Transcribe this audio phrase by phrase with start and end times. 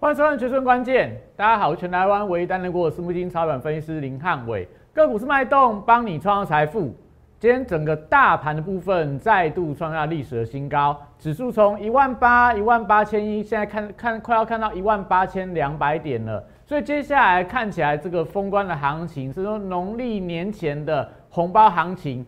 [0.00, 6.96] 欢迎收看《决胜关键》，大家好，我是全台湾唯一担任过私募基金操盘分析师林汉伟，个股是脉动，帮你创造财富。
[7.38, 16.42] 今天整个大盘的部分再度创下历史的新高，指数从一万八、一万八千一，现在看看快要看到一万八千两百点了。
[16.64, 22.24] 所以接下来看起来这个封关的行情，是说农历年前的红包行情。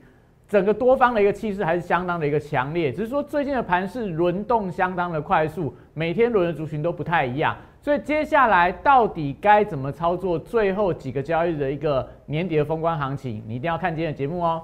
[0.53, 10.39] 整个多方的一个气势还是相当的一个强烈，只是说最近的盘势轮动相当的快速，每天轮的族群都不太一样，所以接下来到底该怎么操作？
[10.39, 14.63] 最后几个交易日的一个年底的封关行情，你一定要看今天的节目哦。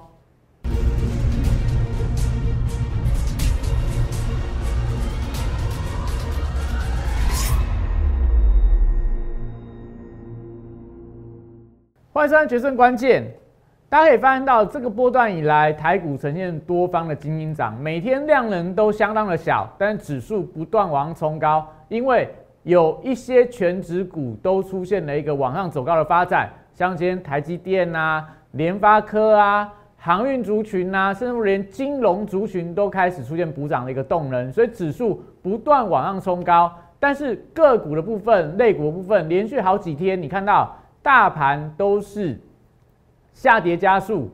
[12.13, 13.23] 欢迎收看《决胜关键》。
[13.89, 22.29] 大家可以发现到，这个波段以来，台股呈现多方的精英涨，每天量能都相当的小，但指数不断往上冲高，因为
[22.61, 42.39] 有一些全指股都出现了一个往上走高的发展，像今天台积电啊、联发科啊、航运族群啊，甚至连金融族群都开始出现补涨的一个动能，所以指数不断往上冲高，但是个股的部分、类股的部分，连续好几天，你看到大盘都是。
[43.39, 44.29] 下跌加速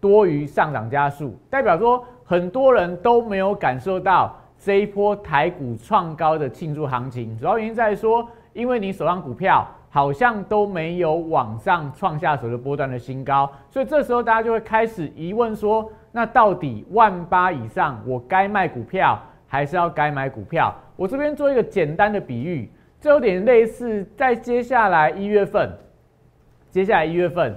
[0.00, 7.36] 多于上涨加速，代表说很多人都没有感受到这一波台股创高的庆祝行情。
[7.36, 20.74] 主要原因在说，因为你手上股票好像都没有往上创下所的波段的新高，所以这时候大家就会开始疑问说：那到底万八以上，我该卖股票还是要该买股票？
[20.96, 25.70] 我这边做一个简单的比喻，这有点类似在接下来一月份，
[26.70, 27.54] 接下来一月份。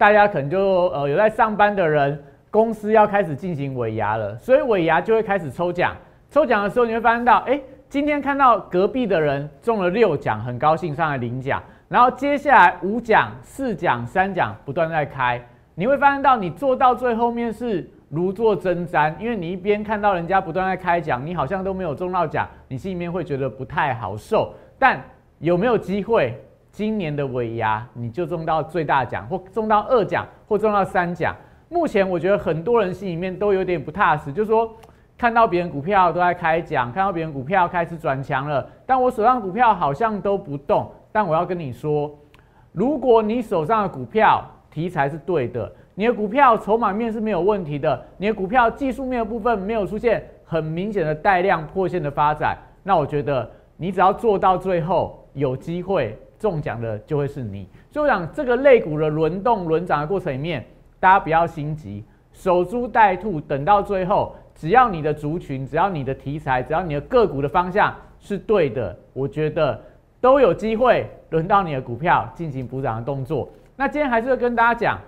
[0.00, 2.18] 大家可能就呃有在上班的人，
[2.50, 5.94] 公司要开始进行尾牙了，所以尾牙就会开始抽奖。
[6.30, 11.62] 抽奖的时候你会发现到，哎，今天看到隔壁的人中了六奖，很高兴上来领奖。
[11.86, 15.38] 然后接下来五奖、四奖、三奖不断在开，
[15.74, 24.54] 你会发现到你做到最后面是如坐针毡，因为你一边看到人家不断在开奖，你好像都没有中到奖，你心里面会觉得不太好受。
[24.78, 24.98] 但
[25.40, 26.42] 有没有机会？
[26.72, 31.34] 今年的尾牙，你就中到最大奖，或中到二奖，或中到三奖。
[31.68, 34.72] 目前我觉得很多人心里面都有点不踏实，就是说
[35.18, 40.90] 看到别人股票都在开奖，看到别人股票开始转强了，但我手上股票好像都不动。
[41.12, 42.10] 但我要跟你说，
[42.72, 56.16] 如果你手上的股票题材是对的，你的股票筹码面是没有问题的，你的股票技术面的部分没有出现很明显的带量破线的发展，那我觉得你只要做到最后，有机会。
[56.40, 60.64] 中奖的就会是你，所以我讲这个类股的轮动轮涨的过程里面，
[60.98, 62.02] 大家不要心急，
[62.32, 69.78] 守株待兔，等到最后，只要你的族群，只要你的题材，只要你的个股的方向是对的，我觉得
[70.18, 73.46] 都有机会轮到你的股票进行补涨的动作。
[73.76, 74.98] 那今天还是会跟大家讲，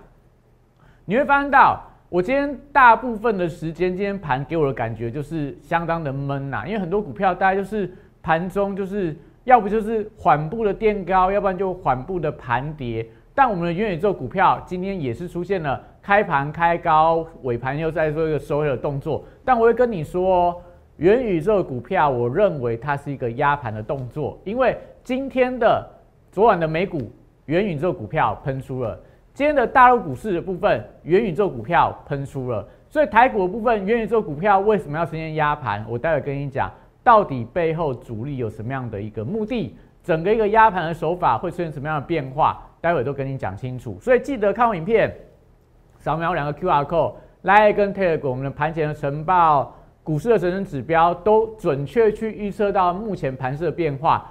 [1.05, 9.17] 你会发现到我今天大部分的时间，今天盘给我的感觉就是相当的闷呐，因为很多股票大概就是盘中就是。
[9.45, 13.05] 要不就是缓步的垫高，要不然就缓步的盘跌。
[13.35, 19.25] 但我们的元宇宙股票今天也是出现了开盘开高，尾盘又在做一个收尾的动作。
[19.43, 20.61] 但我会跟你说，
[20.97, 25.85] 元宇宙股票，我认为它是一个压盘的动作，因为今天的
[26.31, 27.11] 昨晚的美股
[27.45, 28.97] 元宇宙股票喷出了，
[29.33, 35.83] 今天的大陆股市的部分元宇宙股票喷出了，所以台股的部分元宇宙股票为什么要出现压盘？
[35.89, 36.71] 我待会跟你讲。
[37.03, 39.75] 到底背后主力有什么样的一个目的？
[40.03, 42.61] 整个一个压盘的手法会出现什么样的变化？
[42.81, 43.97] 待会都跟你讲清楚。
[44.01, 45.13] 所以记得看完影片，
[45.99, 54.29] 扫描两个 Q R code，来跟 Telegram 我们的盘前的晨报、股市的神神指标都准确去预测到目前盘势的变化。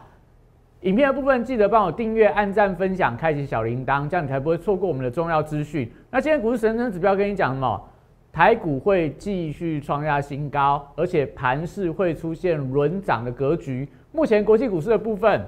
[0.82, 5.90] 影片的部分记得帮我订阅、按赞、分享、开启小铃铛，这样你才不会错过我们的重要资讯。
[6.10, 7.88] 那今天股市神神指标跟你讲什么？
[8.32, 13.86] 台股会继续创下新高，而且盘势会出现轮涨的格局。
[14.10, 15.44] 目前国际股市的部分，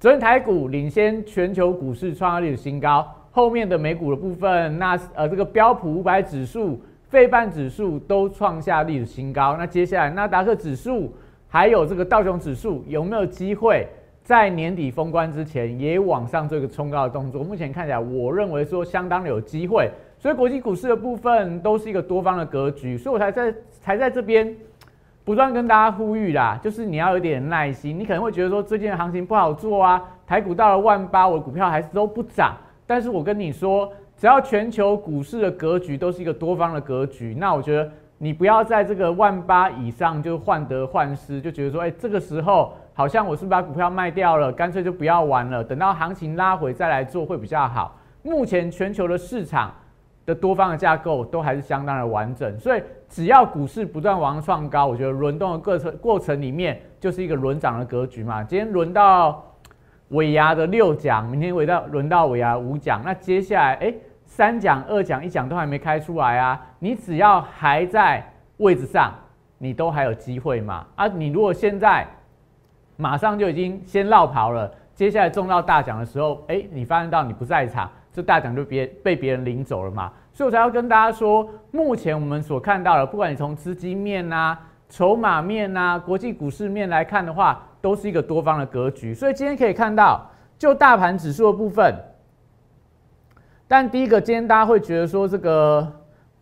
[0.00, 9.56] 昨天台股领先全球股市创下历史新高，后面的美股的部分，那呃这个标普五百指数、费半指数都创下历史新高。
[9.56, 11.14] 那接下来纳达克指数
[11.46, 13.86] 还有这个道琼指数有没有机会
[14.24, 17.44] 在年底封关之前也往上做一个冲高的动作？
[17.44, 19.88] 目前看起来，我认为说相当的有机会。
[20.22, 24.56] 所以国际股市的部分都是一个多方的格局，所以我才在才在这边
[25.24, 27.98] 不断跟大家呼吁啦，就是你要有点耐心。
[27.98, 32.56] 你可能会觉得说最近的行情不好做啊，台股到了万八，我的股票还是都不涨。
[32.86, 47.98] 但是我跟你说，只要全球股市的格局都是一个多方的格局，那我觉得你不要在这个万八以上就患得患失，就觉得说，哎，这个时候好像我是不是把股票卖掉了，干脆就不要玩了，等到行情拉回再来做会比较好。
[48.22, 49.74] 目前全球的市场
[50.24, 58.42] 的多方的架构都还是相当的完整，所以只要股市不断往上创高，我觉得轮动的过程过程里面就是一个轮涨的格局嘛。
[58.42, 59.44] 今天轮到
[60.08, 63.94] 尾牙的六奖，明天轮到轮到尾牙五奖，那接下来哎。
[64.24, 66.58] 三奖、二奖、一奖都还没开出来啊！
[66.78, 68.26] 你只要还在
[68.56, 69.12] 位置上，
[69.58, 70.86] 你都还有机会嘛？
[70.94, 72.06] 啊，你如果现在
[72.96, 80.12] 马上就已经先落跑了，接下来中到大奖的时候，哎，你发现到你不在场，这大奖就别被别人领走了嘛？
[80.34, 89.14] 所以我才要跟大家说，目前我们所看到的，不管你从资金面呐、筹码面呐、国际股市面来看的话，都是一个多方的格局。
[89.14, 91.94] 所以今天可以看到，就大盘指数的部分。
[93.66, 95.90] 但第一个，今天大家会觉得说这个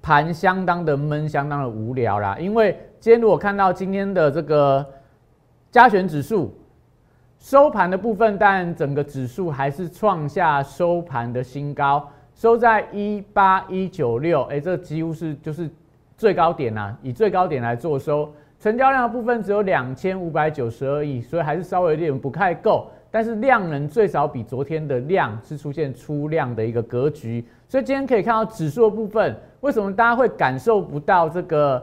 [0.02, 2.36] 盘相当的闷，相当的无聊啦。
[2.38, 4.84] 因为今天如果看到今天的这个
[5.70, 6.52] 加权指数
[7.40, 15.68] 收盘的部分，但整个指数还是创下收盘的新高，收在一八一九六，哎，这几乎是就是
[16.18, 16.94] 最高点呐。
[17.02, 22.88] 以最高点来做收，成交量的部分只有两千五百九十二亿，所以还是稍微有点不太够。
[23.10, 31.82] 但是量能最少比昨天的量是出现出量的一个格局，所以今天可以看到指数的部分，为什么大家会感受不到这个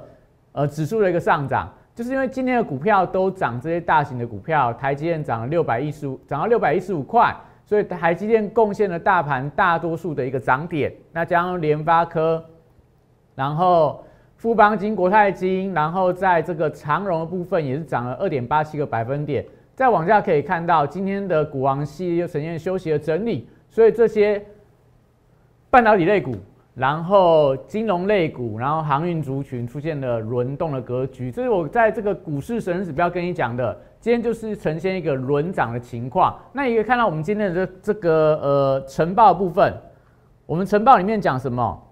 [0.52, 1.68] 呃指数的一个上涨？
[1.98, 7.36] 就是因为今天的股票都涨，这些大型的股票，台积电涨了六百一十五，涨到六百一十五块，
[7.66, 10.94] 所以台积电贡献了大盘大多数的一个涨点。
[11.12, 12.46] 那加上联发科，
[13.34, 14.04] 然后
[14.36, 19.44] 富邦金、国泰金，然后在这个长荣的部分也是涨了二点八七个百分点。
[19.74, 24.40] 再往下可以看到，今天的股王系列又呈现休息的整理，所以这些
[25.72, 26.36] 半导体类股，
[26.78, 31.32] 然后金融类股，然后航运族群出现了轮动的格局。
[31.32, 36.38] 这是我在这个股市神指标跟你讲的，今天就是呈现一个轮涨的情况。
[36.54, 39.74] 那也可以看到我们今天的这这个呃晨报部分，
[40.46, 41.84] 我们晨报里面讲什么？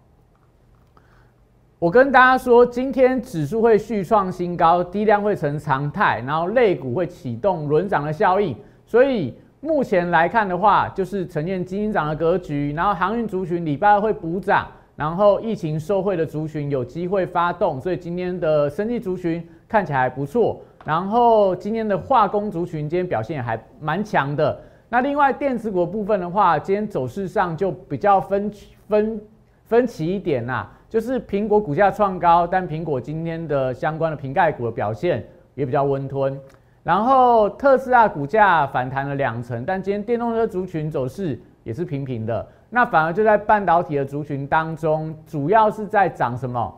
[1.80, 8.56] 我跟大家说，今天指数会续创新高，低量会成常态，然后类股会启动轮涨的效应。
[8.86, 9.34] 所以
[9.66, 12.72] 目前来看的话，就是呈现金涨的格局。
[12.74, 20.62] 然后航运族群礼拜二会补涨，然后疫情受惠的族群有机会发动，所以今天的生技族群看起来还不错。
[20.86, 24.56] 然后今天的化工族群今天表现也还蛮强的。
[24.88, 28.52] 那另外电子股部分的话，今天走势上就比较分
[28.88, 29.20] 分
[29.64, 30.68] 分歧一点呐。
[30.88, 35.26] 就是苹果股价创高，但苹果今天的相关的瓶盖股的表现
[35.56, 36.40] 也比较温吞。
[36.86, 42.48] 然后特斯拉股价反弹了两成，但今天电动车族群走势也是平平的。
[42.70, 46.72] 那反而就在半导体的族群当中，主要是在涨什么？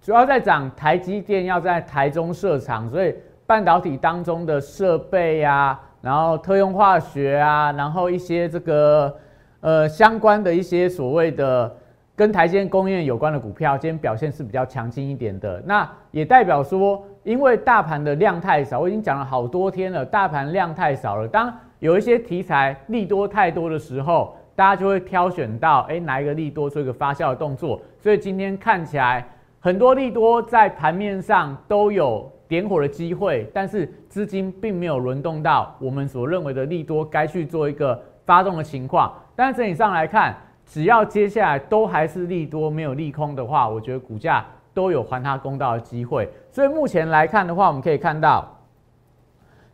[0.00, 3.12] 主要在涨台积电要在台中设厂，所以
[3.44, 9.16] 半导体当中的设备啊，然后特用化学啊，然后一些这个
[9.62, 11.76] 呃相关的一些所谓的。
[12.18, 15.62] 跟台积电供应有关的股票，今天表现是比较强劲一点的。
[15.66, 21.26] 那也代表说，因为大盘的量太少，我已经讲了好多天了，大盘量太少了。
[21.26, 27.82] 当有一些题材利多太多的时候，大家就会挑选到，哎，哪一个利多做一个发酵的动作。
[27.98, 29.26] 所以今天看起来
[29.58, 39.12] 很多利多在盘面上都有点火的机会，但是资金并没有轮动到我们所认为的利多该去做一个发动的情况。
[39.34, 40.32] 但是整体上来看，
[40.64, 46.30] 只要接下来都还是利多，没有利空的话，我觉得股价都有还它公道的机会。
[46.56, 48.50] 所以目前来看的话，我们可以看到，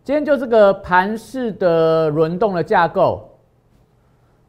[0.03, 3.39] 今天就这个盘势的轮动的架构。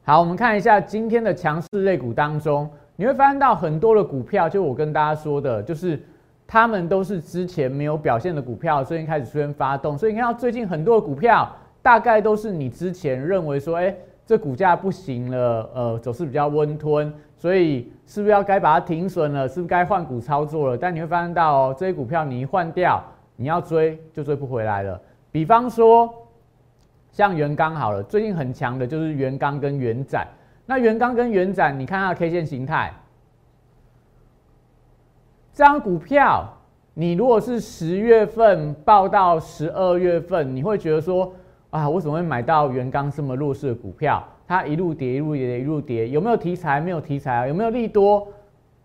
[0.03, 6.03] 好，我们看一下今天的强势类股当中，你会发现到很多的股票，就我跟大家说的，就是
[6.47, 9.95] 他们都是之前没有表现的股票，最近开始出现发动。
[9.95, 11.47] 所以你看到最近很多的股票，
[11.83, 13.95] 大概都是你之前认为说，哎。
[14.25, 19.45] 这股价不行了，呃，走势比较温吞，所以是不是要该把它停损了？
[19.45, 20.77] 是不是该换股操作了？
[20.77, 23.03] 但你会发现到哦，这些股票你一换掉，
[23.35, 24.99] 你要追就追不回来了。
[25.29, 26.09] 比方说，
[27.11, 30.25] 像元刚好了，最近很强的就是元刚跟元展。
[30.65, 32.93] 那元刚跟元展，你看它的 K 线形态，
[35.53, 36.47] 这张股票，
[36.93, 41.33] 你如果是十月份报到十二月份，你会觉得说。
[41.73, 44.23] 啊，为什么会买到元刚这么弱势的股票？
[44.47, 46.79] 它一路跌，一路跌，一路跌，有没有题材？
[46.79, 47.47] 没有题材啊？
[47.47, 48.27] 有没有利多？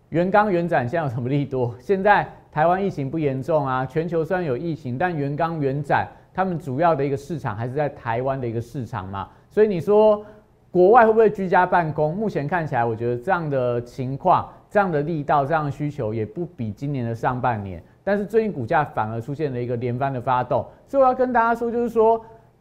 [0.09, 1.75] 元刚、元展现在有什么利多？
[1.79, 9.29] 现在台湾疫情不严重啊，全球虽然有疫情，但元刚、元展他们主要的一个市场还是在台湾的一个市场嘛。
[9.51, 10.25] 所以你说
[10.71, 12.15] 国外会不会居家办公？
[12.15, 22.19] 目前看起来，我觉得这样的情况这样的力道、这样的需求也不比今年的上半年，但是最近股价反而出现了一个连番的发动，所以我要跟大家说，就是说，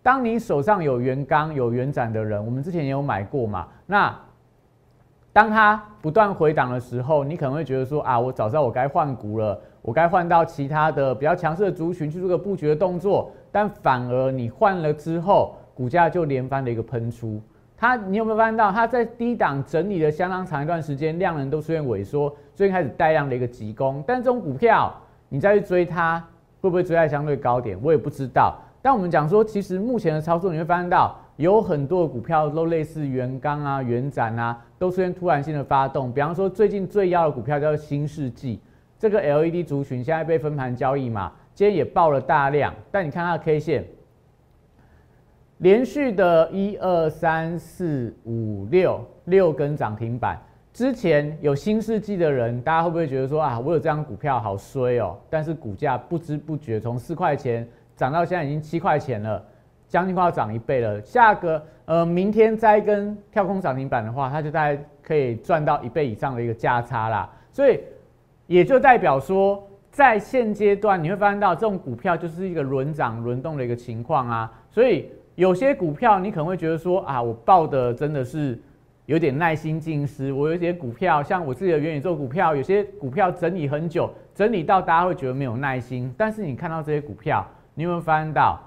[0.08, 4.18] 当你手上有圆钢、有原展的人，我们之前也有买过嘛，那
[5.34, 17.38] 当它不断回档的时候，你可能会觉得说啊，我早知道我该换股了，我该换到其他的比较强势的族群去做个布局的动作，但反而你换了之后，股价就连番的一个喷出。
[17.76, 24.02] 它，你有没有发现到它在低档整理了相当长一段时间，量能都出现萎缩，最近开始带量的一个急攻。
[24.06, 24.90] 但这种股票，
[25.28, 26.18] 你再去追它，
[26.62, 27.78] 会不会追在相对高点？
[27.82, 28.58] 我也不知道。
[28.88, 36.10] 但我们讲说，其实目前的操作，你会发现到有很多股票都类似元刚啊、元展啊，都出现突然性的发动。
[36.10, 38.58] 比方说，最近最妖的股票叫做新世纪，
[38.98, 42.74] 这个 LED 族群现在被分盘交易嘛，今天也爆了大量。
[42.90, 43.84] 但你看它的 K 线。
[45.58, 50.40] 连续的一二三四五六六根涨停板，
[50.72, 55.18] 之前有新世纪的人，大家会不会觉得说啊，我有这张股票好衰哦？
[55.28, 59.44] 但是股价不知不觉从四块钱涨到现在已经七块钱了，
[59.86, 60.98] 将近快要涨一倍了。
[61.02, 67.30] 下个呃明天再跟跳空涨停板的话，它就大概可以赚到一倍以上的一个价差啦。
[67.52, 67.80] 所以
[68.46, 75.10] 也就代表说，在现阶段你会发现到这种股票就是一个轮涨轮动的一个情况啊，所以。
[75.38, 78.60] 有些股票你可能会觉得说啊，我报的真的是
[79.06, 80.32] 有点耐心尽失。
[80.32, 86.12] 我有一些股票，像我自己的元宇宙股票，有些股票整理很久，整理到大家会觉得没有耐心。
[86.18, 87.46] 但是你看到这些股票，
[87.78, 88.60] 你有没有发现到，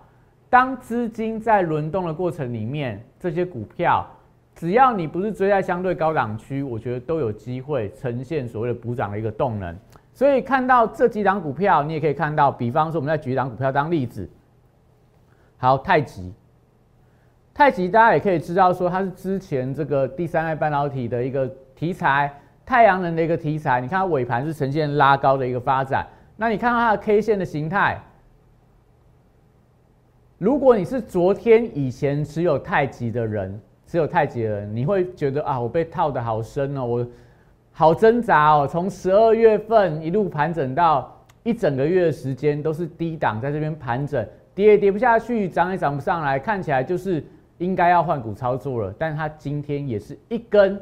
[0.50, 4.08] 当资金在轮动的过程里面，这些股票
[4.56, 9.78] 只要你不是追在相对高档区，我觉得都有机会呈现所谓的补涨的一个动能。
[10.14, 14.30] 所以看到这几档股票，你也可以看到，比方说我们在举一档股票当例子，
[15.58, 16.34] 好，太极。
[17.54, 22.34] 太极大家也可以知道，说它是之前这个第三代半导体的一个题材，
[22.66, 23.82] 太阳能的一个题材。
[23.82, 26.08] 你看它尾盘是呈现拉高的一个发展。
[26.38, 28.02] 那你看到它的 K 线的形态，
[30.42, 37.08] 如果你是昨天以前持有太极的人，持有太极的人，你会觉得啊，我被套的好深哦，我
[37.72, 38.68] 好挣扎哦。
[38.68, 47.24] 从十二月份一路盘整到一整个月的时间，都是低档在这边盘整，跌也跌不下去，涨也涨不上来，看起来就是。
[47.60, 50.82] 应该要换股操作了，但它今天也是一根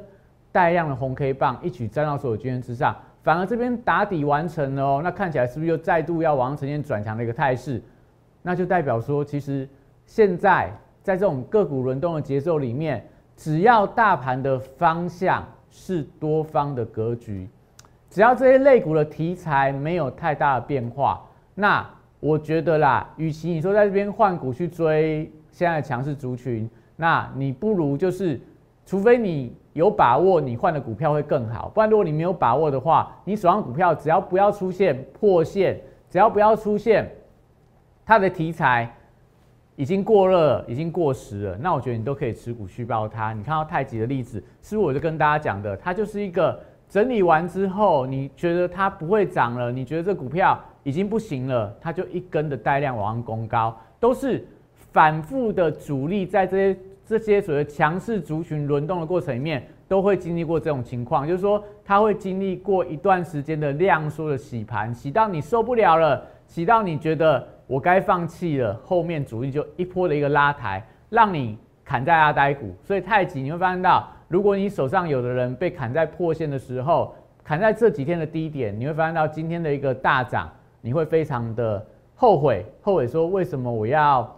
[0.49, 7.83] 带量的红 K 棒，一举站到所有均线之上，反而这边打底完成了哦，那看起来是不是又再度要往呈现转强的一个态势？
[8.41, 9.67] 那就代表说，其实
[10.05, 17.47] 现在在这种个股轮动的节奏里面，只要大盘的方向是多方的格局，
[18.09, 21.21] 只要这些类股的题材没有太大的变化，
[21.55, 21.87] 那
[22.19, 25.31] 我觉得啦，与其你说在这边换股去追。
[25.51, 28.39] 现在的强势族群，那你不如就是，
[28.85, 31.69] 除非你有把握，你换的股票会更好。
[31.69, 37.11] 不然如果你没有把握的话，你手上股票只要不要出现破线，只要不要出现
[38.09, 38.91] 它的题材
[39.75, 43.33] 已经过热、已经过时了，那我觉得你都可以持股续报它。
[43.33, 45.77] 你看到太极的例子，是不是我就跟大家讲的？
[45.77, 54.43] 它就是一个整理完之后，你觉得它不会涨了，你觉得这股票已经不行了，它就一根的带量往上攻高，都是。
[54.91, 72.73] 反复的主力在这些这些所谓强势族群轮动的过程里面，都会经历过这种情况，就是说它会经历过一段时间的量缩的洗盘，洗到你受不了了，洗到你觉得我该放弃了，后面主力就一波的一个拉抬，让你砍在阿呆股。
[72.83, 80.49] 所以太极你会发现到，如果你手上有的人被砍在破线的时候，砍在这几天的低点，你会发现到今天的一个大涨，
[80.81, 81.85] 你会非常的
[82.15, 84.35] 后悔，后悔说为什么我要。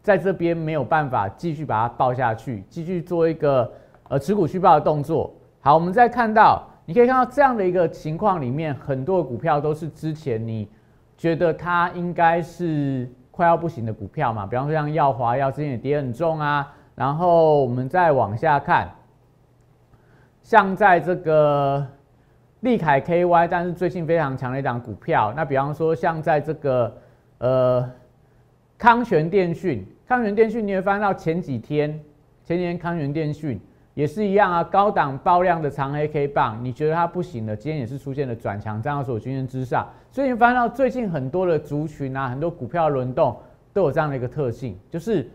[0.00, 3.70] 在这边没有办法继续把它抱下去，继续做一个
[4.08, 5.30] 呃持股续报的动作。
[5.60, 10.66] 好，我们再看到，你可以看到这样的一个情况里面，很多股票都是之前你
[11.18, 16.74] 觉得它应该是快要不行的股票嘛，比方说像耀华耀之前也跌很重啊。
[16.94, 18.88] 然后我们再往下看，
[20.42, 21.86] 像在这个
[22.60, 26.96] 利凯 KY，但是最近非常强的一档股票，那比方说像在这个
[27.38, 27.90] 呃
[28.78, 29.86] 康泉电讯。
[30.08, 31.90] 康源电讯，你会翻到前几天，
[32.42, 33.60] 前几天康源电讯
[33.98, 37.56] 也是一样啊，高档爆量的长黑 K 棒，你觉得它不行了？
[37.56, 39.84] 今天也是出现了转强，站到所均线之上。
[40.08, 43.36] 所以你发现到最近很多的族群啊，很多股票轮动
[43.72, 45.28] 都有这样的一个特性，就是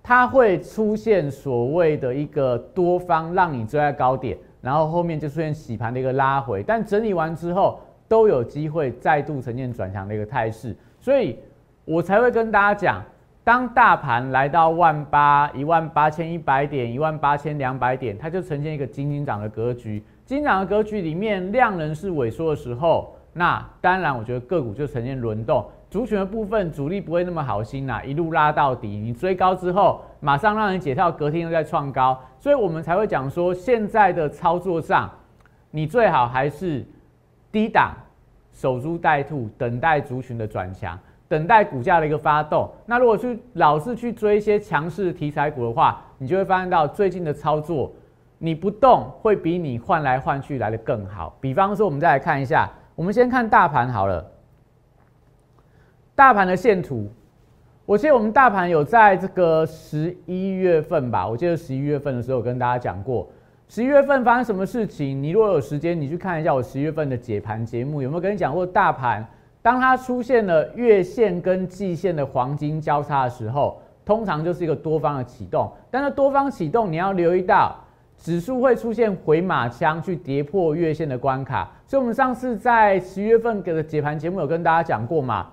[0.00, 11.36] 它会出现所谓的一个多方让你追在高点，然后后面就出现洗盘的一个拉回，但整理完之后都有机会再度呈现转强的一个态势，所以
[11.84, 13.04] 我才会跟大家讲。
[13.44, 20.02] 当大盘来到万八一万八千一百点一万八千两百点，它就呈现一个金金涨的格局。
[20.24, 25.62] 金涨的格局里面，量能是萎缩的时候，那当然我觉得个股就呈现轮动。
[25.90, 28.88] 族群的部分，主力不会那么好心呐，一路拉到底。
[28.88, 35.10] 你追高之后，马上让人解套，隔天又在创高，所以我们才会讲说，现在的操作上，
[35.70, 36.82] 你最好还是
[37.52, 37.94] 低档
[38.52, 42.70] 守株待兔，等待族群的转强，等待股价的一个发动。
[42.86, 47.92] 那如果去老是去追一些强势题材股的话，你就会发现到最近的操作，
[48.38, 51.36] 你不动会比你换来换去来的更好。
[51.40, 54.24] 比方说，我们再来看一下，我们先看大盘好了。
[56.14, 57.10] 大盘的线图，
[57.86, 63.28] 我记得我们大盘有在这个十一月份吧，我记得十一月份的时候跟大家讲过，
[63.68, 65.20] 十一月份发生什么事情？
[65.20, 69.26] 你如果有时间，你去看一下我十一月份的解盘节目，有没有跟你讲过大盘？
[69.64, 75.72] 当它出现了月线跟季线的黄金交叉的时候，通常就是一个多方的启动。
[75.90, 77.74] 但是多方启动，你要留意到
[78.18, 81.72] 指数会出现回马枪去跌破月线的关卡。
[81.86, 85.46] 所以，我们上次在十月份的解盘节目有跟大家讲过嘛？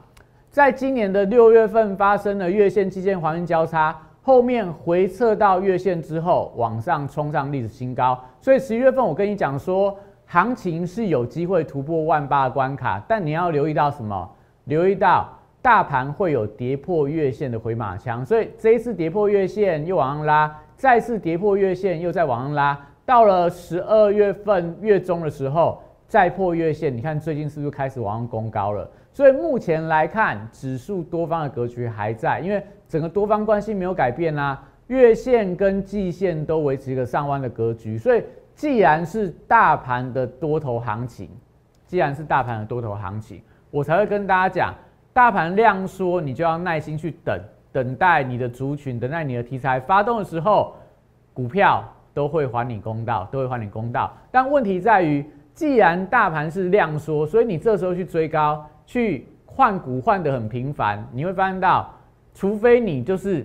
[0.49, 8.21] 在今年的六月份发生了月线、季线黄金交叉，后面回撤到月线之后，往上冲上历史新高。
[8.41, 9.97] 所以十一月份我跟你讲说，
[10.31, 14.29] 行情是有机会突破万八的关卡，但你要留意到什么？
[14.63, 15.29] 留意到
[15.61, 18.25] 大盘会有跌破月线的回马枪。
[18.25, 28.89] 所以这一次跌破月线又往上拉，再次跌破月线又再往上拉，到了十二月份月中的时候再破月线，你看最近是不是开始往上攻高了？
[29.11, 37.97] 所以目前来看，指数多方的格局还在，因为整个多方关系没有改变啦，月线跟季线都维持一个上弯的格局。
[37.97, 38.23] 所以
[38.61, 41.27] 既然是大盘的多头行情，
[41.87, 43.41] 既然是大盘的多头行情，
[43.71, 44.75] 我才会跟大家讲，
[45.11, 47.39] 大盘量缩，你就要耐心去等，
[47.71, 50.75] 等待你的族群，等待你的题材发动的时候，
[51.33, 54.15] 股票都会还你公道，都会还你公道。
[54.29, 55.25] 但问题在于，
[55.55, 58.63] 既然大盘是量缩，所以你这时候去追高。
[58.85, 61.91] 去换股换的很频繁，你会发现到，
[62.35, 63.43] 除非你就是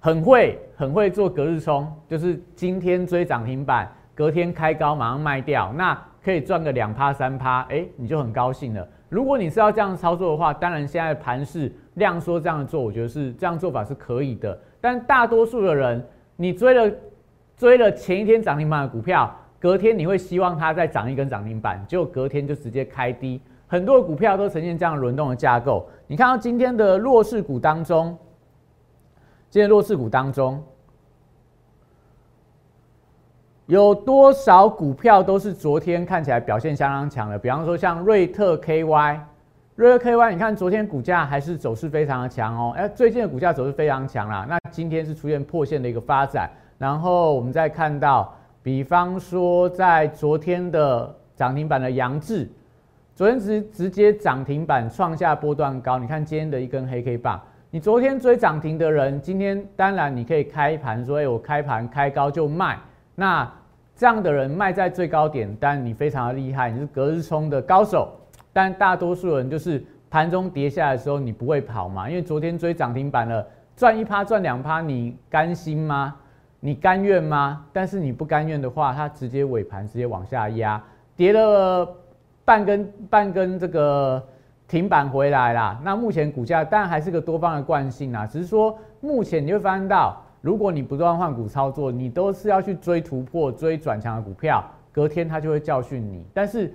[0.00, 8.86] 很会很会做隔日冲，就是今天追涨停板，隔天开高马上卖掉，那可以赚个两趴三趴，哎，你就很高兴了。
[9.08, 14.56] 如果你是要这样操作的话，当然现在盘势量缩这样做，我觉得是这样做法是可以的。
[14.80, 16.04] 但大多数的人，
[16.36, 16.94] 你追了
[17.56, 23.40] 追了前一天涨停板的股票，隔天你会希望它再涨一根涨停板，结果隔天就直接开低。
[23.66, 25.88] 很多股票都呈现这样轮动的架构。
[26.06, 28.16] 你看到今天的弱势股当中，
[29.50, 30.62] 今天弱势股当中
[33.64, 37.38] 有多少股票都是昨天看起来表现相当强的？
[37.38, 39.20] 比方说像瑞特 KY，
[39.74, 42.72] 瑞特 KY，你看昨天股价还是走势非常的强哦。
[42.76, 44.46] 哎，最近的股价走势非常强啦。
[44.48, 46.50] 那今天是出现破线的一个发展。
[46.76, 52.48] 然后我们再看到，比方说在昨天的涨停板的杨志。
[53.14, 62.78] 昨天直直接涨停板创下波段高，你看今天的一根黑 K 棒，你昨天追涨停的人，今天当然你可以开盘说，哎，我开盘开高就卖，
[63.14, 63.46] 那
[63.94, 68.10] 这样的人卖在最高点，但你非常的厉害，你是隔日冲的高手。
[68.54, 72.08] 但大多数人就是盘中跌下来的时候，你不会跑嘛？
[72.08, 76.16] 因为昨天追涨停板了，赚一趴赚两趴，你甘心吗？
[76.60, 77.66] 你甘愿吗？
[77.70, 80.82] 但是你不甘愿的话，它直接尾盘直接往下压，
[81.14, 81.86] 跌了。
[82.46, 84.26] 半根半根这个
[84.68, 96.22] 停板回来啦，那目前股价当然还是个多方的惯性啊，只是说目前你会发现到，如果你不断换股操作，你都是要去追突破、追转强的股票，隔天它就会教训你。
[96.34, 96.70] 但是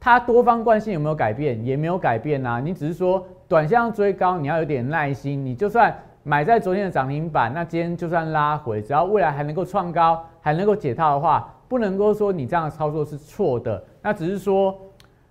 [0.00, 1.64] 它多方惯性有没有改变？
[1.64, 2.58] 也没有改变啊。
[2.58, 5.46] 你只是说短线追高，你要有点耐心。
[5.46, 13.80] 你就算买在昨天的涨停板，那今天就算拉回，只要未来还能够创高，还能够解套的话，不能够说你这样的操作是错的。
[14.02, 14.76] 那只是说。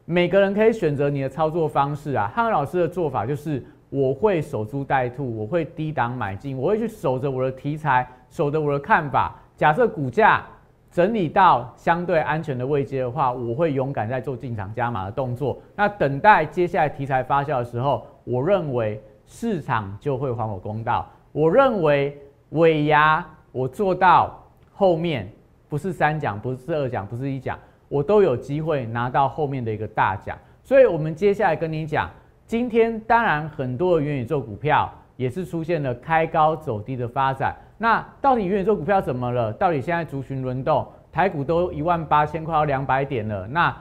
[0.06, 2.32] 每个人可以选择你的操作方式啊。
[2.34, 9.36] 汉老师的做法就是，我会守株待兔，我会低档买进，我会去守着我的题材，守着我的看法。
[9.58, 10.44] 假设股价
[10.92, 15.58] 整理到相对安全的位阶的话，我会勇敢在做进场加码的动作。
[15.76, 21.10] 那等待接下来题材发酵的时候，我认为市场就会还我公道。
[21.32, 22.16] 我认为
[22.50, 24.40] 尾牙我做到
[24.72, 25.30] 后面，
[25.68, 27.58] 不是三奖，不是二奖，不是一奖。
[27.88, 32.10] 我都有机会拿到后面的一个大奖，所以我们接下来跟你讲，
[32.46, 37.56] 今天当然很多的元宇宙股票也是出现了开高走低的发展。
[37.78, 39.52] 那到底元宇宙股票怎么了？
[39.54, 43.46] 到底现在族群轮动，台股都一万八千块要两百点了。
[43.48, 43.76] 那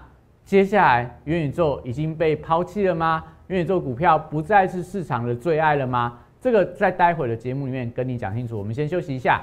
[0.44, 3.24] 接下来元宇宙已经被抛弃了吗？
[3.46, 6.18] 元宇宙股票不再是市场的最爱了吗？
[6.40, 8.58] 这个在待会的节目里面跟你讲清楚。
[8.58, 9.42] 我们先休息一下。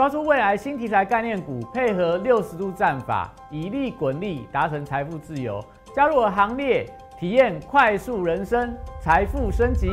[0.00, 5.62] 抓住未来新题材概念股，配合六十度战法，以利滚利，达成财富自由。
[5.94, 6.86] 加入我行列，
[7.18, 9.90] 体验快速人生，财富升级。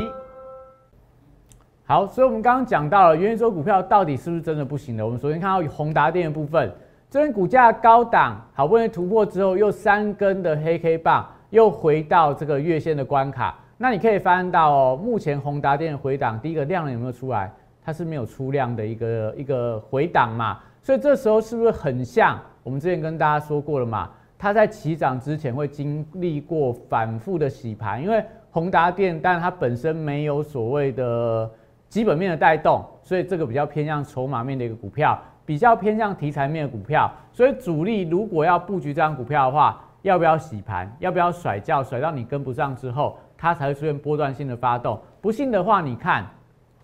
[1.85, 5.03] 好，所以我们刚刚讲到了元宇宙股票到底是不是真的不行的？
[5.03, 6.71] 我们首先看到宏达电的部分，
[7.09, 13.59] 这边股价高档，好不容易突破之后，又三根的黑 K 棒，又回到这个月线的关卡。
[13.77, 17.51] 那你可以翻到哦，目前宏达电回档，第一个量能有没有出来？
[17.87, 24.09] 它是没有出量的一个一个回档嘛，所以这时候是不是很像我们之前跟大家说过了嘛？
[24.37, 28.21] 它在起涨之前会经历过反复的洗盘，因为
[28.51, 31.49] 宏达电，但它本身没有所谓的
[31.87, 37.09] 基本面的带动，所以这个比较偏向筹码面的一个股票，比较偏向题材面的股票。
[37.31, 40.93] 所以主力如果要布局这张股票的话，要不要洗盘？
[40.99, 41.81] 要不要甩掉？
[41.81, 44.99] 甩到你跟不上之后，它才会出现波段性的发动。
[45.21, 46.25] 不信的话，你看。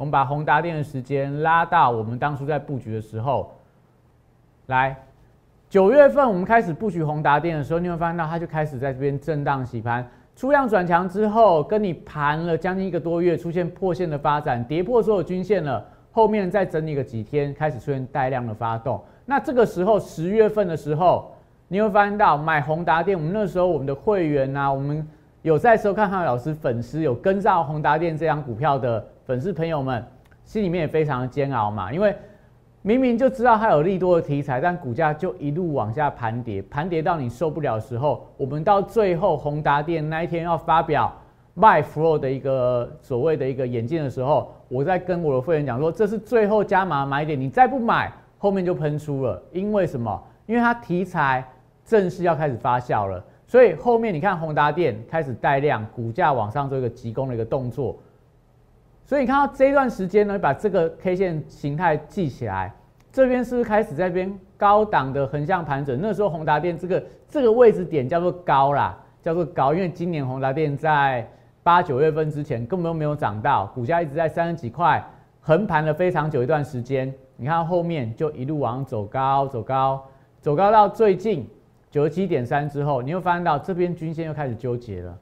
[0.04, 3.54] 我们把宏达电的时间拉到我们当初在布局的时候，
[4.66, 4.94] 来
[5.70, 15.86] 九月份我们开始布局宏达电的时候，你会发现到它就开始在这边震荡洗盘，出量转强之后，跟你盘了将近一个多月，出现破线的发展，跌破所有均线了。
[16.12, 19.02] 后面再整理个几天，开始出现带量的发动。
[19.26, 21.32] 那这个时候十月份的时候，
[21.70, 25.08] 你会发现到买宏达电，我们那时候我们的会员啊，我们
[25.44, 29.08] 有在收看汉老师粉丝有跟上宏达电这张股票的。
[29.26, 30.04] 粉丝朋友们
[30.44, 32.14] 心里面也非常煎熬嘛，因为
[32.82, 41.14] 明明就知道它有利多的题材，但股价就一路往下盘跌，盘跌到你受不了的时候，我们到最后宏达电那一天要发表
[41.54, 49.42] 卖 flow 的一个所谓的一个眼镜的时候，我在跟我的会员讲说，这是最后加码买点，你再不买，后面就喷出了。
[49.54, 50.22] 因为什么？
[50.46, 51.42] 因为它题材
[51.86, 57.98] 正式要开始发酵了，所以后面你看宏达电开始带量，股价往上做一个急攻的一个动作。
[59.14, 62.74] 所以你看到这一段时间呢，把这个 K 线形态记起来，
[63.12, 66.00] 这边是不是开始在边高档的横向盘整？
[66.02, 71.30] 那时候宏达电这个这个位置点叫做高啦，叫做高，因为今年宏达电在
[71.62, 75.08] 八九月份之前根本都没有涨到，股价一直在三十几块
[75.42, 77.14] 横盘了非常久一段时间。
[77.36, 80.04] 你看后面就一路往走高，走高，
[80.42, 81.48] 走高到最近
[81.92, 85.16] 九十七点三之后，你会发现到这边均线又开始纠结了。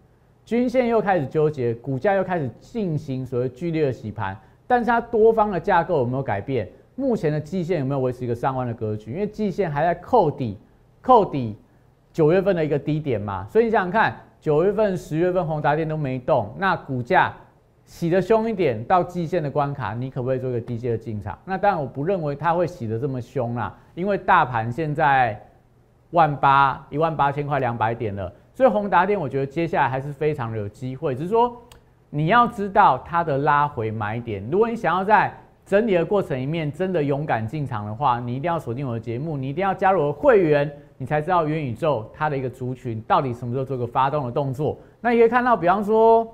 [0.52, 4.38] 均线又开始纠结，股价又开始进行所谓剧烈的洗盘，
[4.68, 6.68] 但是它多方的架构有没有改变？
[6.94, 9.14] 目前的季线有没有维持一个上弯的格局？
[9.14, 10.58] 因为季线还在扣底，
[11.02, 11.56] 扣底
[12.12, 17.34] 九月份的一个低点嘛，所以你想想看，九月份、十月份宏达电都没动，那股价
[17.86, 21.40] 洗得凶一点，到季线的关卡，你可不可以做一个低阶的进场？
[21.46, 25.42] 那当然我不认为它会洗得这么凶啦，因为大盘现在
[26.10, 28.30] 万八一万八千块两百点了。
[28.54, 31.56] 所以宏达电，我觉得接下来还是非常的有机会，只是说
[32.10, 34.46] 你要知道它的拉回买点。
[34.52, 35.34] 如果你想要在
[35.66, 44.78] 整理的过程里面真的勇敢进场的话，你一定要锁定我的节目，你一定要加入我的会员，你才知道元宇宙它的一个族群到底什么时候做个发动的动作。
[45.00, 46.28] 那你可以看到，比方说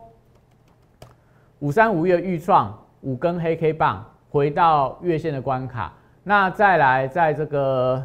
[1.59, 8.03] 五三五月预创五根黑 K 棒回到月线的关卡，那再来在这个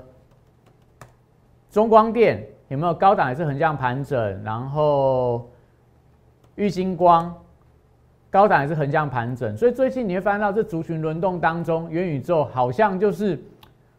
[1.71, 2.47] 中光电。
[2.73, 5.47] 有没有高档也是横向盘整，然后
[6.55, 7.33] 玉金光
[8.31, 13.39] 高档也是横向盘整，所以最近你会发现到这族群轮动当中，元宇宙好像就是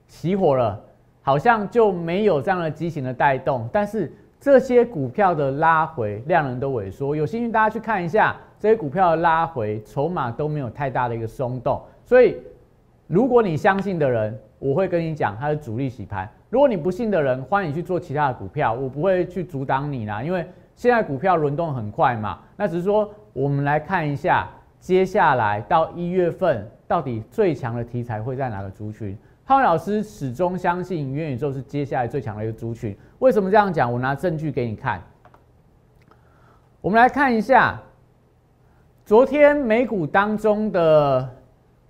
[0.10, 0.82] 熄火了，
[1.22, 3.70] 好像就没有这样的激情的带动。
[3.72, 7.16] 但是这些股票的拉回，量能都萎缩。
[7.16, 11.80] 有兴趣大家去看一下这些股票的拉回，筹码都没有太大的一个松动。
[12.04, 12.38] 所以，
[13.06, 20.22] 如果你相信的人，我会跟你讲它是主力洗盘；如果你不信的人，欢迎去做其他的股票，我不会去阻挡你啦。
[20.22, 22.42] 因为现在股票轮动很快嘛。
[22.56, 24.48] 那只是说，我们来看一下
[24.80, 29.18] 接下来到一月份，到底最强的题材会在哪个族群？
[29.44, 32.96] 浩老师始终相信元宇宙是接下来最强的一个族群。
[33.18, 33.92] 为什么这样讲？
[33.92, 35.02] 我拿证据给你看。
[36.82, 37.82] 我们来看一下
[39.04, 41.28] 昨天美股当中的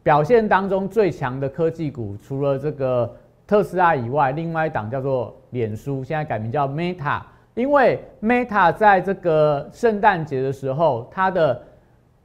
[0.01, 3.13] 表现当中最强的科技股，除了这个
[3.45, 7.21] 特斯拉以外，另外一档叫做脸书，现在改名叫 Meta。
[7.53, 11.61] 因为 Meta 在这个圣诞节的时候，它的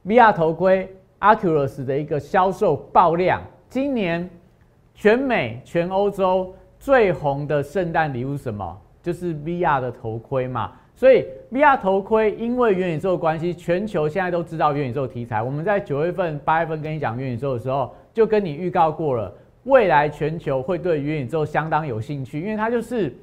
[0.05, 4.29] VR 头盔 Oculus 的一个销售爆量，今年。
[5.01, 8.77] 全美、全欧洲最红的圣诞礼物是什么？
[9.01, 10.73] 就是 VR 的头盔嘛。
[10.93, 15.41] 所以 VR 头盔因为元宇宙的关系，全球现在都知道元宇宙题材。
[15.41, 23.15] 我们在九月份、八月份跟你讲元宇宙的时候，就跟你预告过了，未来全球会对元宇宙相当有兴趣，因为它就是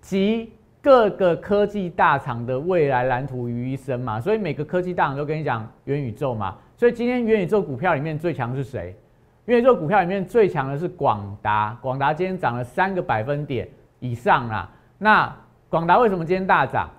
[0.00, 4.20] 集各个科技大厂的未来蓝图于一身嘛。
[4.20, 6.56] 所以每个科技大厂都跟你讲元宇宙嘛。
[6.76, 8.94] 所以今天元宇宙股票里面最强是谁？
[9.46, 13.68] 元宇宙股票里面最强的是广达，广达今天涨了三个百分点
[14.00, 14.70] 以上啦。
[14.98, 15.34] 那
[15.68, 16.90] 广达为什么今天大涨？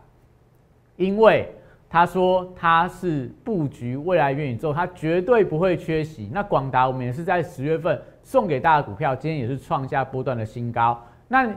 [0.95, 1.51] 因为
[1.89, 6.29] 他说他是布局未来元宇宙，他绝对不会缺席。
[6.33, 11.01] 那广达我们也是在十月份送给大家股票，今天也是创下波段的新高。
[11.29, 11.49] 那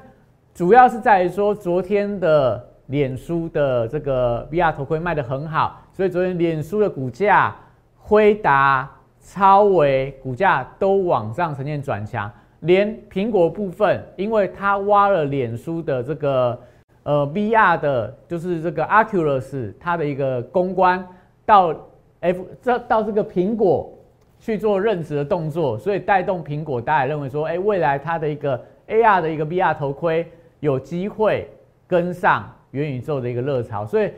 [0.55, 7.57] 主要是在于说昨天的脸书的这个 VR 头盔卖得很好，所以昨天脸书的股价
[7.97, 8.89] 辉达。
[9.21, 16.59] 超微股价都往上呈现转强，连苹果部分，因为它挖了脸书的这个
[17.03, 21.07] 呃 VR 的，就是这个 Oculus 它的一个公关
[21.45, 21.75] 到
[22.21, 23.93] F 这到这个苹果
[24.41, 31.49] 去做任职的动作，所以带动苹果，大家认为说，哎，未来它的一个 AR 的一个 VR 头盔有机会
[31.87, 34.11] 跟上元宇宙的一个热潮，所以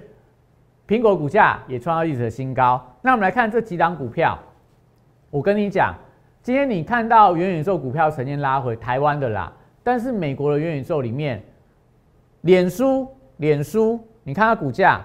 [0.86, 2.84] 苹果股价也创造历史的新高。
[3.00, 4.38] 那我们来看这几档股票。
[5.30, 5.94] 我跟你讲，
[6.42, 9.52] 今天你看到元宇宙股票呈现拉回台湾的啦，
[9.82, 11.40] 但是美国的元宇宙里面，
[12.40, 13.06] 脸书，
[13.36, 15.00] 脸书，你看它股价，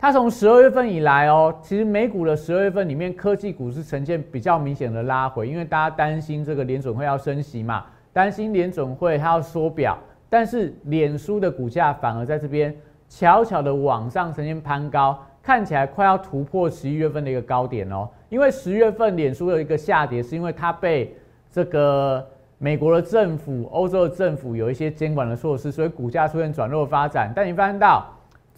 [0.00, 9.98] 它从十二月份以来哦，其实美股的十二月份里面科技股是呈现比较明显的拉回，因为大家担心这个联准会要升息嘛，担心联准会它要缩表，
[10.30, 12.74] 但是脸书的股价反而在这边
[13.10, 15.18] 悄悄的往上呈现攀高。
[15.42, 21.14] 看起来快要突破十一月份的一个高点哦，因为十月份脸书的一个下跌，是因为它被
[21.50, 22.26] 这个
[22.58, 27.32] 美国的政府、欧洲的政府有一些监管的措施，所以股价出现转弱发展。
[27.34, 28.06] 但你发现到，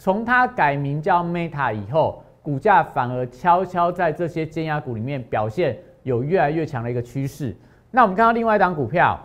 [0.03, 7.57] 从它改名叫 Meta 以后，股价反而悄悄在这些尖压股里面表现有越来越强的一个趋势。
[7.93, 9.17] 那我们看到另外一档股票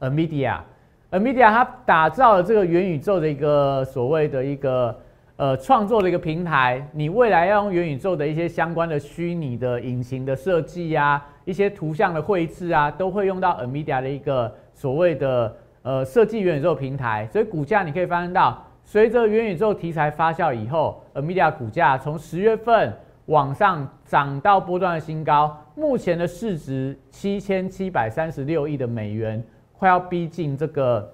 [0.00, 4.98] ，Nvidia，Nvidia 它打造了这个元宇宙的一个所谓的一个。
[5.36, 17.26] 呃，创作的一个平台，你未来要用元宇宙的一些相关的虚拟的引擎的设计呀，一些图像的绘制啊，都会用到 Nvidia 的一个所谓的呃设计元宇宙平台。
[17.32, 22.92] 所以股价你可以发现到，随着元宇宙题材发酵以后，Nvidia 股价从十月份
[23.26, 29.42] 往上涨到波段的新高，目前的市值七千七百三十六亿的美元，
[29.78, 31.10] 快要逼近这个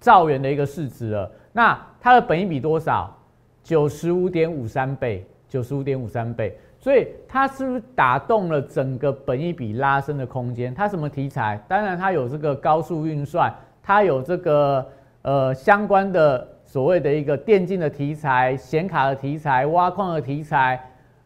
[0.00, 1.30] 兆元的一个市值了。
[1.52, 3.16] 那它的本益比多少？
[3.62, 10.74] 九十五点五三倍，九十五点五三倍，所以它是不是打动了整个本一比拉升的空间？
[10.74, 11.58] 它什么题材？
[11.66, 13.50] 当然它有这个高速运算，
[13.82, 14.86] 它有这个
[15.22, 20.80] 呃相关的所谓的一个电竞的题材、显卡的题材、挖矿的题材、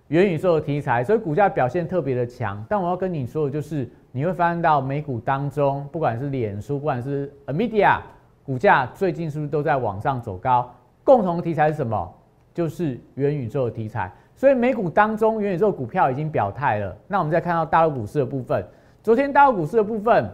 [0.08, 2.62] 元宇宙的题材，所以股价表现特别的强。
[2.68, 8.00] 但我要跟你说的就是，你会发现到美股当中，不管是脸书，不管是 Nvidia，
[8.44, 10.74] 股价最近是不是都在往上走高？
[11.04, 12.14] 共同题材是什么？
[12.52, 16.96] 就是元宇宙的题材，所以美股当中元宇宙股票已经表态了。
[17.06, 18.66] 那我们再看到大陆股市的部分，
[19.00, 20.28] 昨天大陆股市的部分，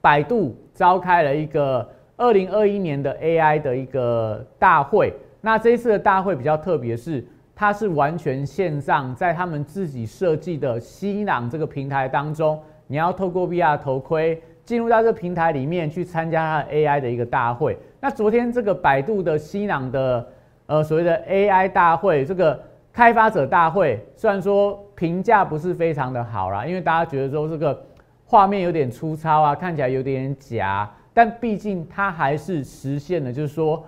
[0.00, 5.14] 百度召开了一个二零二一年的 AI 的一个大会。
[5.40, 17.78] 那这一次的大会比较特别，是它是完全线上，在他们自己设计的新朗这个平台当中，你要透过 VR 头盔进入到这个平台里面去参加它 AI 的一个大会。
[18.00, 20.28] 那昨天这个百度的新朗的
[20.66, 22.60] 呃，所谓的 AI 大会，这个
[22.92, 27.80] 开发者大会，虽然说评价不是非常的好啦，因为大家觉得说这个
[28.26, 30.90] 画面有点粗糙啊，看起来有点假。
[31.18, 33.84] 但毕竟它还是实现了，就是说，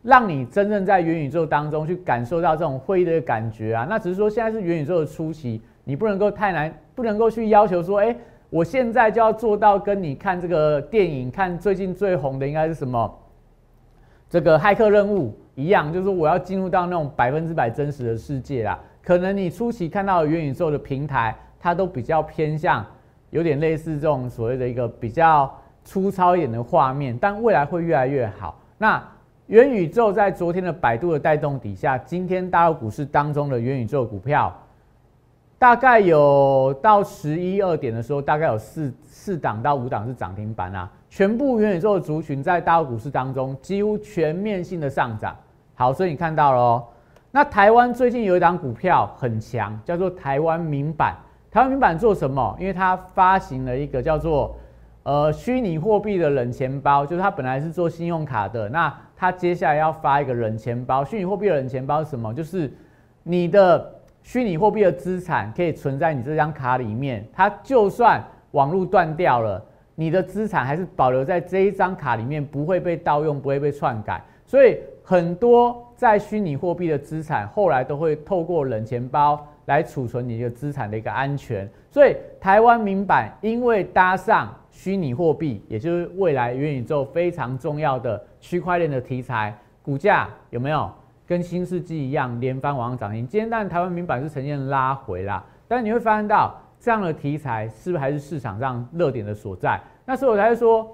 [0.00, 3.86] 让你真正在元宇宙当中去感受到这种会议的感觉啊。
[3.90, 8.16] 那只是说现在是元宇宙的初期，你不能够太难，不能够去要求说，哎，
[8.48, 13.18] 我现在就要做到跟你看这个电影，看最近最红的应该是什么，
[14.30, 18.80] 这个骇客任务一样，就是我要进入到那种百分之百真实的世界啦。
[19.02, 22.82] 可能你初期看到元宇宙的平台，它都比较偏向。
[23.30, 25.52] 有点类似这种所谓的一个比较
[25.86, 28.58] 粗糙一点的画面，但未来会越来越好。
[28.76, 29.02] 那
[29.46, 34.52] 元宇宙在昨天的百度的带动底下，今天大陆股市当中的元宇宙股票，
[35.58, 40.90] 大概有到十一二点的时候，大概有四四档到五档是涨停板啊。
[41.08, 45.34] 全部元宇宙族群在大陆股市当中几乎全面性的上涨。
[45.74, 46.84] 好，所以你看到了哦。
[47.30, 51.14] 那台湾最近有一档股票很强，叫做台湾民版。
[51.50, 52.54] 台湾平板做什么？
[52.58, 54.56] 因为它发行了一个叫做
[55.06, 61.04] 呃虚拟货币的冷钱包，就是它本来是做信用卡的，那它接下来要发一个冷钱包。
[61.04, 62.34] 虚拟货币的冷钱包是什么？
[62.34, 62.68] 就是
[63.22, 69.64] 你的虚拟货币的资产可以存在你这张卡里面，它就算网络断掉了，
[69.94, 74.20] 你的资产还是保留在这一张卡里面，不会被盗用，不会被篡改。
[74.44, 79.46] 所以很多在虚拟货币的资产后来都会透过冷钱包。
[79.66, 89.52] 来储存你的资产的一个安全，所以台湾民版因为搭上虚拟货币，也就是未来元宇宙非常重要的区块链的题材，
[89.82, 90.88] 股价有没有
[91.26, 93.26] 跟新世纪一样连番往上涨停？
[93.26, 99.80] 今天当然台湾民版是呈现拉回啦，但你会发现到这样的题材是不是还是市场上热点的所在？
[100.04, 100.88] 那所以我才说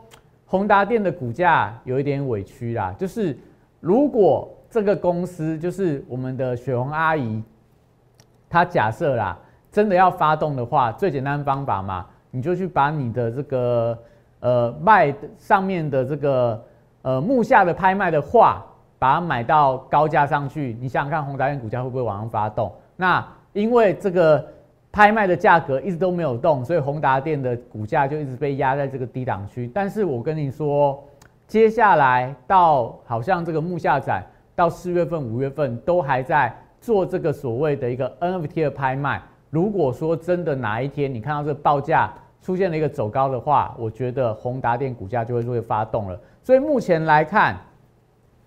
[0.46, 3.36] 宏达电的股价有一点委屈啦，就是
[3.80, 7.42] 如果这个公司就是我们的雪红阿姨。
[8.52, 9.34] 他假设啦，
[9.70, 13.98] 真的要发动的话，最简单方法嘛，你就去把你的这个
[14.40, 16.62] 呃卖上面的这个
[17.00, 18.62] 呃木下的拍卖的画，
[18.98, 20.76] 把它买到高价上去。
[20.78, 22.70] 你想想看，宏达电股价会不会往上发动？
[22.94, 24.46] 那因为这个
[24.92, 29.70] 拍卖的价格一直都没有动，所以宏达电的股价就一直被压在这个低档区。
[29.72, 31.02] 但是我跟你说，
[31.46, 34.22] 接下来到好像这个木下展
[34.54, 36.54] 到四月份、五月份都还在。
[36.82, 46.20] 做这个所谓的一个 NFT 的拍卖，如果说真的哪一天你看到这个报价出现了一个走高的话，我觉得宏达电股价就会会发动了。
[46.42, 47.56] 所以目前来看，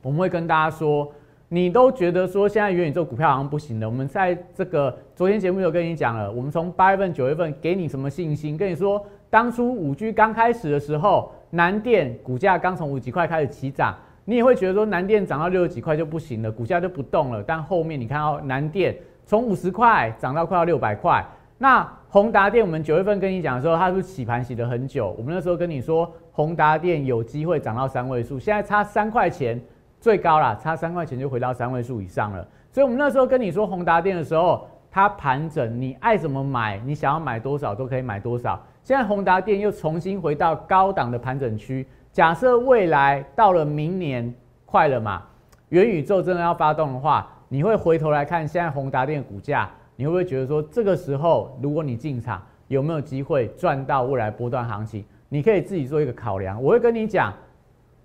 [0.02, 1.10] 我们会跟大家说，
[1.48, 3.90] 你都觉得说现在元宇宙股票好像不行的。
[3.90, 8.58] 我们在这个昨天节目有跟你讲了，我们从八月份、九月份给你什么信心？
[8.58, 13.96] 跟你说，当初五 G 刚开始的时候，南电股价刚从五几块开始起涨。
[14.28, 17.44] 你也会觉得说南电涨到六十几块就不行了，股价就不动了。
[17.44, 21.24] 但后面你看到南电从五十块涨到快要六百块，
[21.60, 25.16] 那宏达电我们九月份跟你讲的时候，它是洗盘洗了很久。
[25.18, 29.62] 我们那时候跟你说宏达电有机会涨到三位数，现在差三块钱
[30.02, 32.46] 最高了，差三块钱就回到三位数以上了。
[32.72, 38.60] 所以我们那时候跟你说宏达电的时候，它盘整，你爱怎么买，你想要买多少都可以买多少。
[38.84, 41.86] 现在宏达电又重新回到高档的盘整区。
[42.16, 44.34] 假设未来到了明年
[44.66, 45.22] 快了嘛，
[45.68, 55.04] 元宇宙真的要发动的话，你会回头来看现在宏达电股价，你会不会觉得说这个时候如果你进场有没有机会赚到未来波段行情？
[55.28, 56.64] 你可以自己做一个考量。
[56.64, 57.34] 我会跟你讲，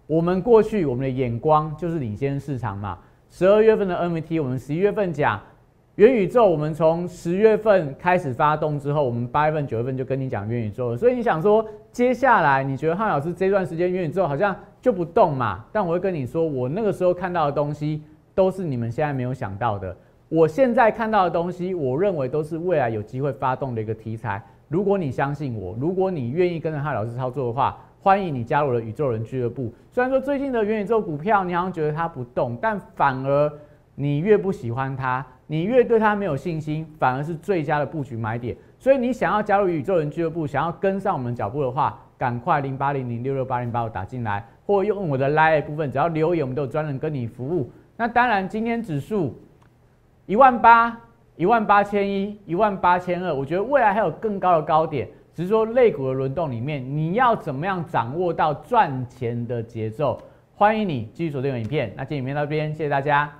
[0.09, 2.99] 我们过去我们的眼光就是领先市场嘛。
[3.31, 5.41] 十二月份的 NFT，我们十一月份讲。
[6.01, 10.97] 元宇宙，我们从十月份开始发动之后，我们八月份、九月份就跟你讲元宇宙了。
[10.97, 15.63] 所以你想说，接下来你觉得汉老师这段时间元宇宙好像就不动嘛？
[15.71, 18.03] 但我会跟你说，我那个时候看到的东西
[18.35, 19.95] 都是你们现在没有想到的。
[20.31, 24.43] 我现在看到的东西，我认为都是未来有机会发动的一个题材。
[24.69, 29.71] 如果你相信我，如果你愿意跟着汉老师操作的话，欢迎你加入了宇宙人俱乐部。
[29.91, 33.53] 虽然说最近的元宇宙股票你好像觉得它不动，但反而
[33.97, 35.23] 你越不喜欢它。
[35.51, 38.57] 你越对它没有信心，反而是最佳的布局买点。
[38.79, 47.69] 所以你想要加入宇宙人俱乐部，想要跟上我们脚步的话，赶快零八零零六六八零八五打进来，或用我的 Line 部分，只要留言，我们都有专人跟你服务。
[47.97, 49.37] 那当然，今天指数
[50.27, 50.97] 一万八、
[51.35, 60.23] 一万八千一、一万八千二，我觉得未来还有更高的高点，只是说类股的轮动里面，你要怎么样掌握到赚钱的节奏？
[60.55, 61.93] 欢迎你继续锁定影片。
[61.97, 63.40] 那今天影片到这边，谢谢大家。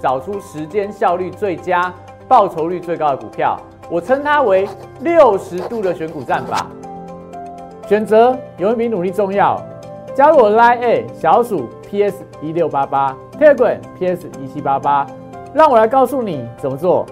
[0.00, 1.92] 找出时间效率最佳、
[2.26, 3.58] 报酬率最高的股票。
[3.90, 4.68] 我称它为
[5.00, 6.66] 六十度的选股战法。
[7.86, 9.60] 选择永远比努力重要。
[10.14, 15.06] 加入我 Line A 小鼠 PS 一六八八，Telegram PS 一七八八，
[15.54, 17.06] 让我来告诉你怎么做。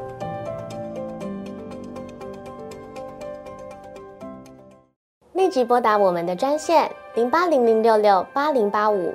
[5.32, 9.14] 立即拨打我们的专线零八零零六六八零八五